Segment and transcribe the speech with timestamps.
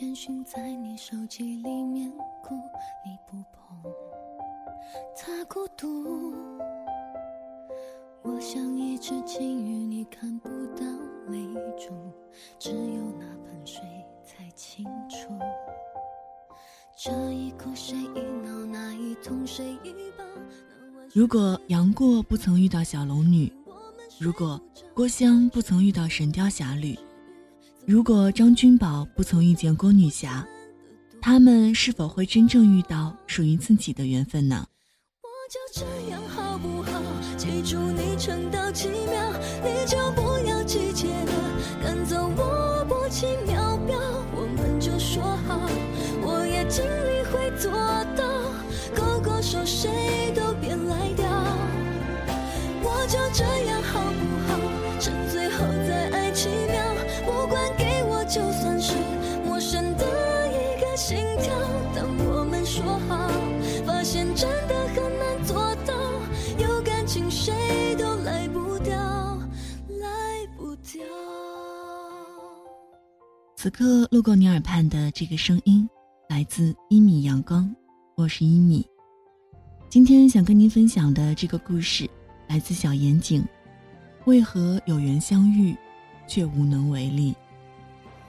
[0.00, 2.10] 简讯在你手机里面
[2.42, 2.54] 哭，
[3.04, 3.92] 你不碰，
[5.14, 6.34] 他孤独。
[8.22, 10.86] 我像一只金鱼，你看不到
[11.28, 11.38] 泪
[11.76, 11.92] 珠，
[12.58, 13.82] 只有那盆水
[14.24, 15.38] 才清楚。
[16.96, 20.24] 这一哭谁一闹，那一痛谁一抱。
[21.12, 23.52] 如果杨过不曾遇到小龙女，
[24.18, 24.58] 如果
[24.94, 26.98] 郭襄不曾遇到神雕侠侣，
[27.90, 30.46] 如果张君宝不曾遇见郭女侠，
[31.20, 34.64] 他们是否会真正遇到属于自己的缘分呢？
[35.24, 37.02] 我就这样好不好？
[37.36, 39.32] 记住你撑到几秒，
[39.64, 41.32] 你就不要急切的
[41.82, 43.98] 赶走我薄情秒表，
[44.36, 45.60] 我们就说好，
[46.22, 47.72] 我也尽力会做
[48.14, 48.29] 到，
[73.62, 75.86] 此刻路过你耳畔的这个声音，
[76.30, 77.70] 来自一米阳光，
[78.16, 78.82] 我是一米。
[79.90, 82.08] 今天想跟您分享的这个故事，
[82.48, 83.44] 来自小严井。
[84.24, 85.76] 为何有缘相遇，
[86.26, 87.34] 却无能为力？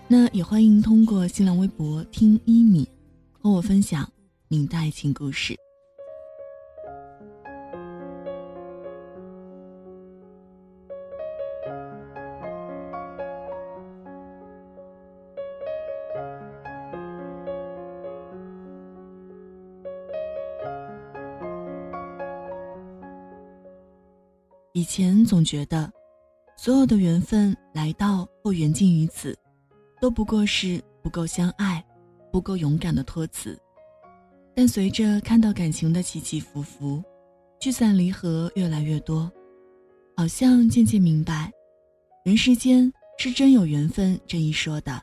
[0.09, 2.85] 那也欢迎通过新浪微博听一米，
[3.31, 4.05] 和我分享
[4.49, 5.55] 您的爱情故事。
[24.73, 25.91] 以前总觉得，
[26.55, 29.37] 所有的缘分来到或缘尽于此，
[29.99, 31.83] 都不过是不够相爱、
[32.31, 33.59] 不够勇敢的托词。
[34.55, 37.03] 但随着看到感情的起起伏伏，
[37.59, 39.29] 聚散离合越来越多，
[40.15, 41.51] 好像渐渐明白，
[42.23, 45.01] 人世间是真有缘分这一说的。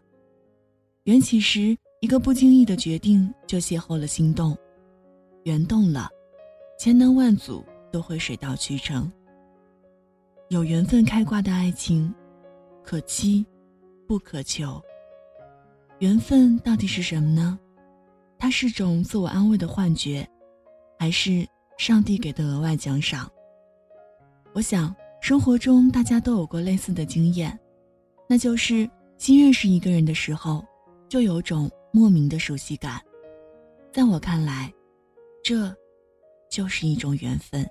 [1.05, 4.57] 缘起时，一个不经意的决定就邂逅了心动，
[5.45, 6.09] 缘动了，
[6.79, 7.63] 千难万阻
[7.93, 9.11] 都会水到渠成。
[10.51, 12.13] 有缘分开挂的爱情，
[12.83, 13.45] 可期，
[14.07, 14.83] 不可求。
[15.99, 17.59] 缘分到底是什么呢？
[18.39, 20.27] 它是种自我安慰的幻觉，
[20.99, 23.31] 还是上帝给的额外奖赏？
[24.55, 27.59] 我想，生活中大家都有过类似的经验，
[28.27, 28.89] 那就是
[29.19, 30.65] 新认识一个人的时候，
[31.11, 32.99] 就有种莫名的熟悉感。
[33.93, 34.73] 在我看来，
[35.45, 35.77] 这，
[36.51, 37.69] 就是一种缘分。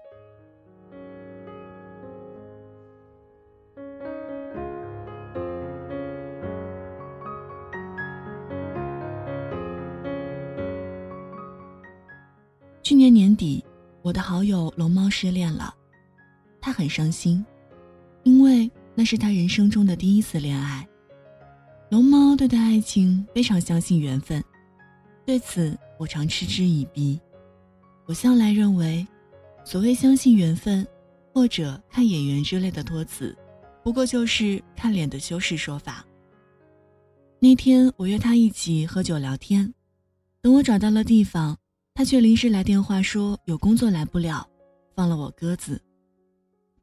[14.08, 15.76] 我的好友龙猫失恋了，
[16.62, 17.46] 他很伤心，
[18.24, 20.88] 因为那是他人生中的第一次恋爱。
[21.90, 24.42] 龙猫对待爱情非常相信缘分，
[25.26, 27.20] 对此我常嗤之以鼻。
[28.06, 29.06] 我向来认为，
[29.66, 30.88] 所谓相信缘分，
[31.34, 33.38] 或者看眼缘之类的托词，
[33.84, 36.06] 不过就是看脸的修饰说法。
[37.40, 39.74] 那天我约他一起喝酒聊天，
[40.42, 41.58] 等我找到了地方。
[41.98, 44.48] 他却临时来电话说有工作来不了，
[44.94, 45.82] 放了我鸽子。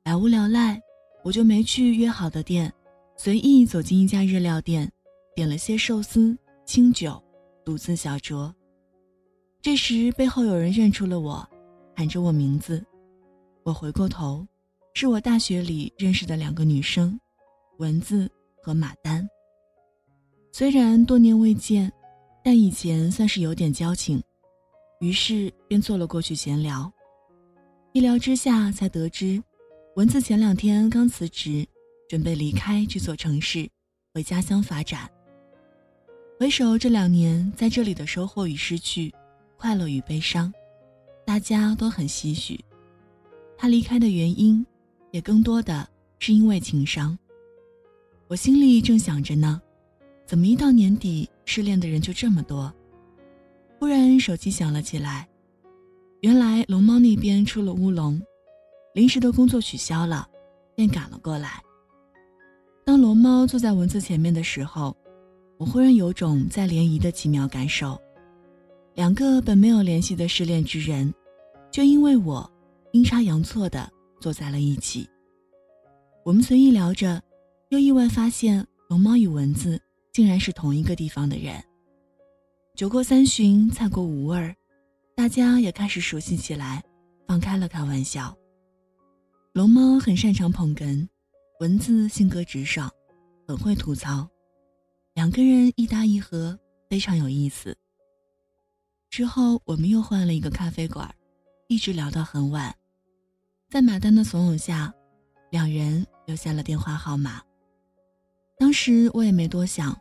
[0.02, 0.82] 百无聊赖，
[1.22, 2.72] 我就没去约好的店，
[3.16, 4.90] 随意走进一家日料店，
[5.36, 6.36] 点了些寿司、
[6.66, 7.22] 清酒，
[7.64, 8.52] 独自小酌。
[9.62, 11.48] 这时背后有人认出了我，
[11.94, 12.84] 喊着我名字。
[13.62, 14.44] 我回过头，
[14.94, 17.16] 是我大学里认识的两个女生，
[17.78, 18.28] 文字
[18.60, 19.24] 和马丹。
[20.50, 21.92] 虽然多年未见，
[22.42, 24.20] 但以前算是有点交情。
[25.04, 26.90] 于是便坐了过去闲聊，
[27.92, 29.38] 一聊之下才得知，
[29.96, 31.68] 蚊子前两天刚辞职，
[32.08, 33.68] 准备离开这座城市，
[34.14, 35.06] 回家乡发展。
[36.40, 39.12] 回首这两年在这里的收获与失去，
[39.58, 40.50] 快乐与悲伤，
[41.26, 42.58] 大家都很唏嘘。
[43.58, 44.64] 他离开的原因，
[45.10, 45.86] 也更多的
[46.18, 47.18] 是因为情伤。
[48.26, 49.60] 我心里正想着呢，
[50.24, 52.74] 怎么一到年底失恋的人就这么多？
[53.84, 55.28] 忽然手机响了起来，
[56.22, 58.18] 原来龙猫那边出了乌龙，
[58.94, 60.26] 临时的工作取消了，
[60.74, 61.62] 便赶了过来。
[62.82, 64.96] 当龙猫坐在文字前面的时候，
[65.58, 68.00] 我忽然有种在联谊的奇妙感受。
[68.94, 71.12] 两个本没有联系的失恋之人，
[71.70, 72.50] 就因为我
[72.92, 73.86] 阴差阳错的
[74.18, 75.06] 坐在了一起。
[76.24, 77.22] 我们随意聊着，
[77.68, 79.78] 又意外发现龙猫与蚊子
[80.10, 81.62] 竟然是同一个地方的人。
[82.74, 84.52] 酒过三巡，菜过五味儿，
[85.14, 86.82] 大家也开始熟悉起来，
[87.24, 88.36] 放开了开玩笑。
[89.52, 91.06] 龙猫很擅长捧哏，
[91.60, 92.90] 文字性格直爽，
[93.46, 94.28] 很会吐槽，
[95.14, 96.58] 两个人一搭一合，
[96.90, 97.76] 非常有意思。
[99.08, 101.08] 之后我们又换了一个咖啡馆，
[101.68, 102.74] 一直聊到很晚，
[103.70, 104.92] 在马丹的怂恿下，
[105.52, 107.40] 两人留下了电话号码。
[108.58, 109.96] 当时我也没多想。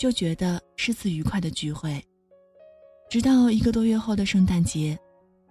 [0.00, 2.02] 就觉得是次愉快的聚会。
[3.10, 4.98] 直到一个多月后的圣诞节，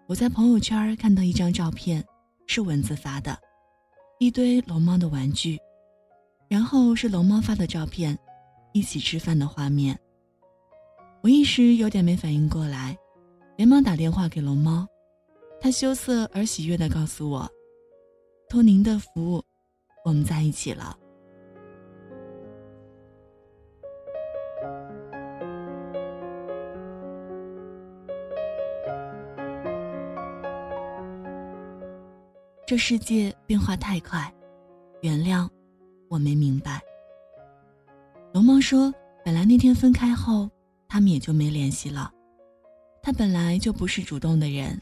[0.08, 2.04] 我在朋友圈看到一张照片，
[2.48, 3.38] 是蚊子发的，
[4.18, 5.56] 一堆龙猫的玩具，
[6.48, 8.18] 然后是龙猫发的照片，
[8.74, 9.96] 一起吃饭的画面。
[11.22, 12.98] 我一时有点没反应过来，
[13.56, 14.88] 连忙打电话给龙猫，
[15.62, 17.48] 他羞涩而喜悦地告诉我
[18.50, 19.46] ：“托您的福，
[20.04, 20.98] 我们在一起了。”
[32.70, 34.32] 这世界变化太快，
[35.02, 35.50] 原谅，
[36.08, 36.80] 我没明白。
[38.32, 38.94] 龙猫说
[39.26, 40.48] ：“本来那天分开后，
[40.88, 42.14] 他们也就没联系了。
[43.02, 44.80] 他本来就不是主动的人，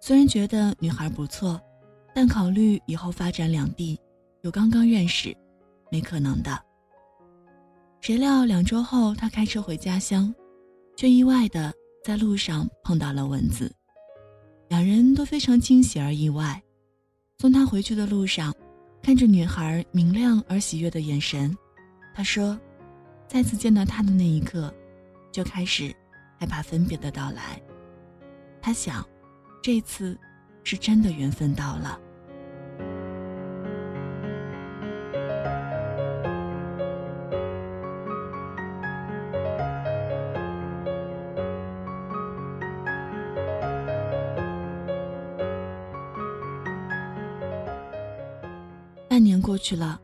[0.00, 1.60] 虽然觉得女孩不错，
[2.14, 4.00] 但考虑以后发展两地，
[4.40, 5.36] 又刚刚认识，
[5.90, 6.58] 没可能的。
[8.00, 10.34] 谁料两周后，他开车回家乡，
[10.96, 11.70] 却意外的
[12.02, 13.70] 在路上碰到了蚊子，
[14.70, 16.58] 两人都非常惊喜而意外。”
[17.38, 18.54] 送他回去的路上，
[19.02, 21.54] 看着女孩明亮而喜悦的眼神，
[22.14, 22.58] 他说
[23.28, 24.72] ：“再次见到她的那一刻，
[25.32, 25.94] 就开始
[26.38, 27.60] 害怕分别的到来。
[28.62, 29.06] 他想，
[29.62, 30.18] 这次
[30.62, 32.00] 是真的缘分到了。”
[49.64, 49.98] 去了，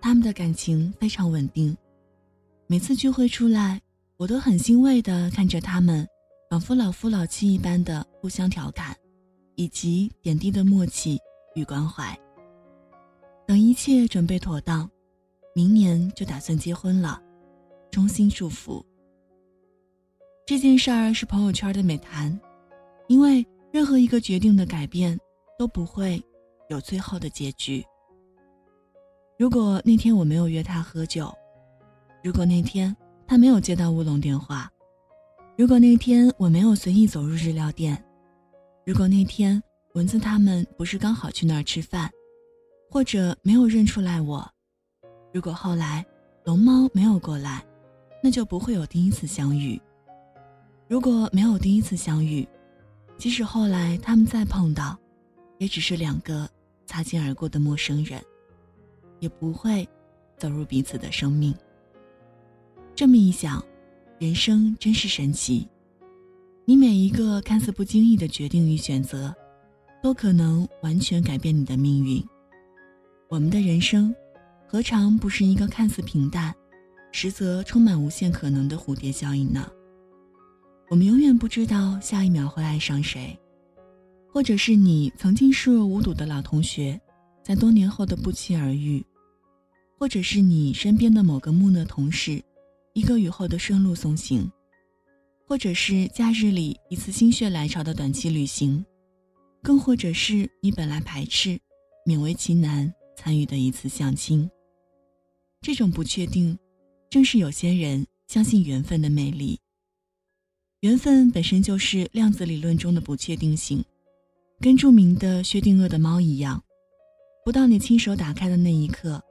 [0.00, 1.74] 他们的感情非常稳定。
[2.66, 3.80] 每次聚会出来，
[4.16, 6.04] 我都很欣慰地看着他们，
[6.50, 8.92] 仿佛老夫老妻一般的互相调侃，
[9.54, 11.16] 以及点滴的默契
[11.54, 12.18] 与关怀。
[13.46, 14.90] 等一切准备妥当，
[15.54, 17.22] 明年就打算结婚了，
[17.92, 18.84] 衷心祝福。
[20.44, 22.36] 这件事儿是朋友圈的美谈，
[23.06, 25.16] 因为任何一个决定的改变
[25.56, 26.20] 都不会
[26.68, 27.84] 有最后的结局。
[29.36, 31.34] 如果那天我没有约他喝酒，
[32.22, 32.96] 如果那天
[33.26, 34.70] 他没有接到乌龙电话，
[35.58, 38.00] 如果那天我没有随意走入日料店，
[38.86, 39.60] 如果那天
[39.94, 42.08] 蚊子他们不是刚好去那儿吃饭，
[42.88, 44.48] 或者没有认出来我，
[45.32, 46.06] 如果后来
[46.44, 47.64] 龙猫没有过来，
[48.22, 49.80] 那就不会有第一次相遇。
[50.86, 52.46] 如果没有第一次相遇，
[53.18, 54.96] 即使后来他们再碰到，
[55.58, 56.48] 也只是两个
[56.86, 58.22] 擦肩而过的陌生人。
[59.24, 59.88] 也不会
[60.36, 61.54] 走入彼此的生命。
[62.94, 63.64] 这么一想，
[64.18, 65.66] 人生真是神奇。
[66.66, 69.34] 你每一个看似不经意的决定与选择，
[70.02, 72.22] 都可能完全改变你的命运。
[73.30, 74.14] 我们的人生，
[74.66, 76.54] 何尝不是一个看似平淡，
[77.10, 79.66] 实则充满无限可能的蝴蝶效应呢？
[80.90, 83.38] 我们永远不知道下一秒会爱上谁，
[84.30, 87.00] 或者是你曾经视若无睹的老同学，
[87.42, 89.04] 在多年后的不期而遇。
[89.96, 92.42] 或者是你身边的某个木讷同事，
[92.92, 94.50] 一个雨后的顺路送行；
[95.46, 98.84] 或者是假日里一次心血来潮的短期旅行；
[99.62, 101.58] 更或者是你本来排斥、
[102.06, 104.50] 勉为其难参与的一次相亲。
[105.62, 106.58] 这种不确定，
[107.08, 109.58] 正是有些人相信缘分的魅力。
[110.80, 113.82] 缘分本身就是量子理论中的不确定性，
[114.60, 116.62] 跟著名的薛定谔的猫一样，
[117.42, 119.22] 不到你亲手打开的那一刻。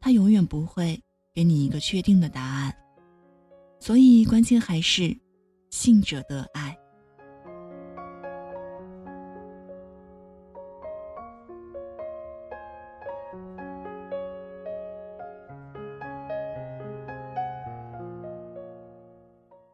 [0.00, 1.00] 他永远不会
[1.34, 2.74] 给你一个确定的答案，
[3.80, 5.16] 所以关键还是
[5.70, 6.76] 信者得爱。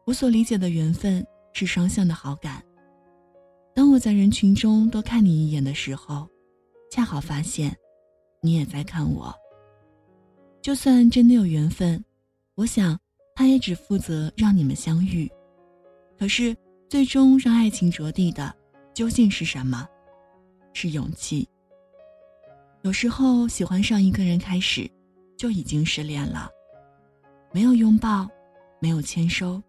[0.05, 2.63] 我所理解的缘分是双向的好感。
[3.73, 6.29] 当我在人群中多看你一眼的时候，
[6.91, 7.75] 恰好发现，
[8.41, 9.33] 你也在看我。
[10.65, 12.03] 就算真的有缘分，
[12.55, 12.99] 我想
[13.35, 15.31] 他也只负责让你们相遇。
[16.17, 16.57] 可是
[16.89, 18.51] 最终让爱情着地的
[18.91, 19.87] 究竟是什么？
[20.73, 21.47] 是勇气。
[22.81, 24.89] 有时候喜欢上一个人开始，
[25.37, 26.49] 就已经失恋了。
[27.51, 28.27] 没有拥抱，
[28.79, 29.61] 没有签收，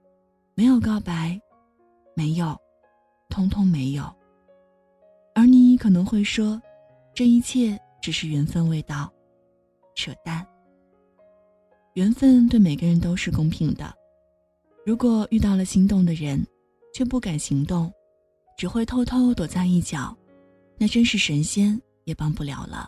[0.55, 1.39] 没有告白，
[2.15, 2.57] 没有，
[3.29, 4.11] 通通没有。
[5.35, 6.59] 而你可能会说，
[7.13, 9.13] 这一切只是缘分未到，
[9.95, 10.43] 扯淡。
[11.97, 13.91] 缘分对每个人都是公平的。
[14.85, 16.47] 如果遇到了心动的人，
[16.93, 17.91] 却不敢行动，
[18.59, 20.15] 只会偷偷躲在一角，
[20.77, 22.87] 那真是神仙也帮不了了。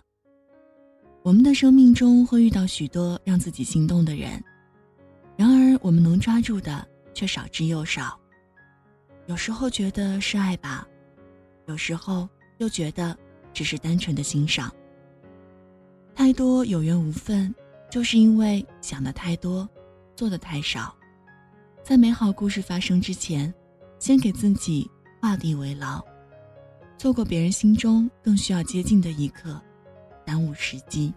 [1.22, 4.44] 我们的生命中会遇到许多让自己心动的人，
[5.38, 8.14] 然而我们能抓住的却少之又少。
[9.24, 10.86] 有时候觉得是爱吧，
[11.64, 13.18] 有时候又觉得
[13.54, 14.70] 只是单纯的欣赏。
[16.14, 17.54] 太多有缘无分，
[17.90, 19.68] 就是因为想的太多，
[20.14, 20.94] 做的太少。
[21.82, 23.52] 在美好故事发生之前，
[23.98, 24.90] 先给自己
[25.20, 26.04] 画地为牢。
[26.98, 29.60] 错过别人心中更需要接近的一刻。
[30.26, 31.14] 耽误时机。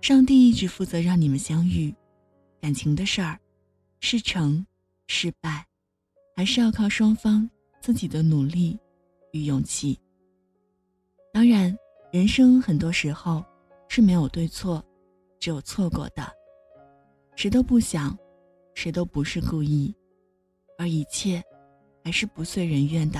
[0.00, 1.92] 上帝一直负责让你们相遇，
[2.60, 3.36] 感情的事儿，
[3.98, 4.64] 是成，
[5.08, 5.66] 是败，
[6.36, 8.78] 还是要靠双方自己的努力
[9.32, 9.98] 与勇气。
[11.32, 11.76] 当然，
[12.12, 13.44] 人生很多时候
[13.88, 14.84] 是没有对错，
[15.42, 16.22] 只有错过的。
[17.34, 18.16] 谁都不想，
[18.74, 19.92] 谁都不是故意，
[20.78, 21.42] 而一切，
[22.04, 23.18] 还是不遂人愿的，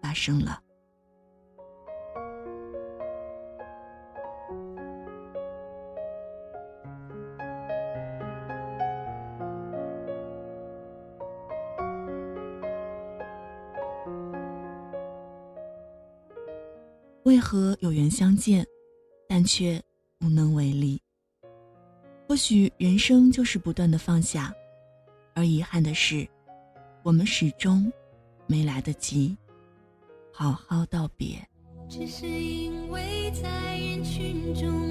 [0.00, 0.60] 发生了。
[17.24, 18.64] 为何有缘相见，
[19.26, 19.82] 但却
[20.20, 21.03] 无能为力？
[22.34, 24.52] 或许人生就是不断的放下，
[25.34, 26.26] 而遗憾的是，
[27.04, 27.92] 我们始终
[28.48, 29.36] 没来得及
[30.32, 31.38] 好好道别。
[31.88, 34.83] 只是因为在人群中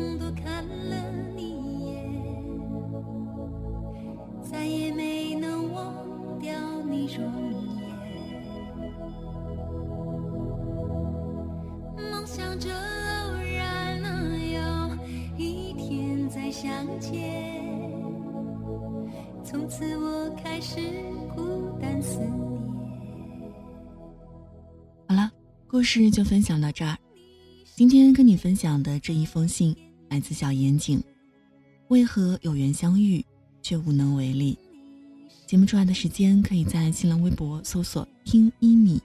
[25.74, 26.96] 故事就分享到这儿。
[27.76, 29.76] 今天跟你分享的这一封信
[30.08, 31.04] 来自小严谨。
[31.88, 33.26] 为何有缘相遇
[33.64, 34.56] 却无能为力？
[35.48, 39.02] 节目出来的时间可以在新浪微博搜索“听一米”，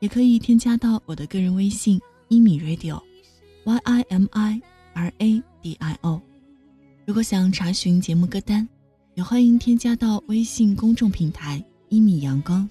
[0.00, 2.00] 也可以添加到我的个人微信。
[2.28, 4.62] 一米 radio，y i m i
[4.94, 6.18] r a d i o。
[7.04, 8.66] 如果想查询节目歌单，
[9.16, 12.66] 也欢迎添加到微信公众平台“一米阳光”。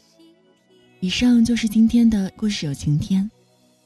[1.01, 3.32] 以上就是今天的故事有晴天，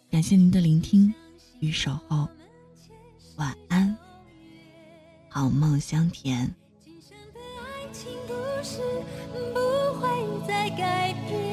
[0.10, 1.14] 感谢您的聆听
[1.60, 2.28] 与守候，
[3.36, 3.96] 晚安，
[5.30, 6.52] 好梦香甜。
[9.54, 9.60] 不
[10.00, 10.08] 会
[10.48, 11.53] 再改变